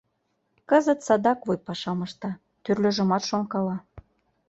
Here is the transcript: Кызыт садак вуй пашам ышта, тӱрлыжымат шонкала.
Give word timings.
Кызыт 0.69 0.99
садак 1.07 1.39
вуй 1.47 1.57
пашам 1.67 1.99
ышта, 2.07 2.31
тӱрлыжымат 2.63 3.23
шонкала. 3.29 3.77